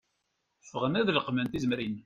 [0.69, 1.95] Ffɣen ad leqmen tizemrin.